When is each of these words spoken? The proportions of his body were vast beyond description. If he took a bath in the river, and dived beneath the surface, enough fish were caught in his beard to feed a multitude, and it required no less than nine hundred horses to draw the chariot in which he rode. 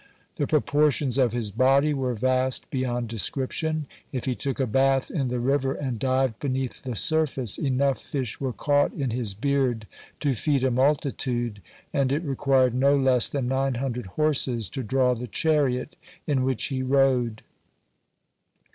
The 0.37 0.47
proportions 0.47 1.19
of 1.19 1.31
his 1.31 1.51
body 1.51 1.93
were 1.93 2.15
vast 2.15 2.67
beyond 2.71 3.07
description. 3.07 3.85
If 4.11 4.25
he 4.25 4.33
took 4.33 4.59
a 4.59 4.65
bath 4.65 5.11
in 5.11 5.27
the 5.27 5.39
river, 5.39 5.75
and 5.75 5.99
dived 5.99 6.39
beneath 6.39 6.81
the 6.81 6.95
surface, 6.95 7.59
enough 7.59 8.01
fish 8.01 8.39
were 8.41 8.51
caught 8.51 8.91
in 8.93 9.11
his 9.11 9.35
beard 9.35 9.85
to 10.21 10.33
feed 10.33 10.63
a 10.63 10.71
multitude, 10.71 11.61
and 11.93 12.11
it 12.11 12.23
required 12.23 12.73
no 12.73 12.97
less 12.97 13.29
than 13.29 13.47
nine 13.47 13.75
hundred 13.75 14.07
horses 14.17 14.69
to 14.69 14.81
draw 14.81 15.13
the 15.13 15.27
chariot 15.27 15.95
in 16.25 16.41
which 16.41 16.63
he 16.69 16.81
rode. 16.81 17.43